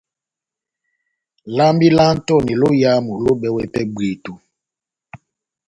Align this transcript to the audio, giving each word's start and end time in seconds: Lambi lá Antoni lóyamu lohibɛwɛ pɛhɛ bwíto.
Lambi 1.55 1.87
lá 1.97 2.03
Antoni 2.13 2.53
lóyamu 2.61 3.11
lohibɛwɛ 3.23 3.61
pɛhɛ 3.73 3.89
bwíto. 3.93 4.33